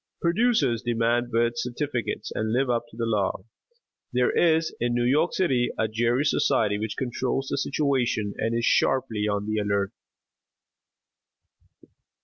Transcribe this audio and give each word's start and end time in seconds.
Producers 0.19 0.81
demand 0.81 1.29
birth 1.29 1.53
certificates 1.59 2.31
and 2.33 2.51
live 2.51 2.71
up 2.71 2.87
to 2.89 2.97
the 2.97 3.05
law. 3.05 3.45
There 4.11 4.31
is 4.31 4.73
in 4.79 4.95
New 4.95 5.05
York 5.05 5.33
City 5.35 5.69
a 5.77 5.87
Gerry 5.87 6.25
Society, 6.25 6.79
which 6.79 6.97
controls 6.97 7.49
the 7.51 7.57
situation 7.59 8.33
and 8.39 8.57
is 8.57 8.65
sharply 8.65 9.27
on 9.27 9.45
the 9.45 9.59
alert. 9.59 9.91